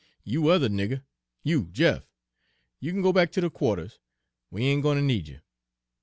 You 0.23 0.47
other 0.47 0.67
nigger, 0.67 1.03
you 1.43 1.67
Jeff, 1.67 2.09
you 2.79 2.91
kin 2.91 3.03
go 3.03 3.13
back 3.13 3.31
ter 3.31 3.41
de 3.41 3.51
qua'ters. 3.51 3.99
We 4.49 4.63
ain' 4.65 4.81
gwine 4.81 4.97
ter 4.97 5.03
need 5.03 5.27
you.' 5.27 5.41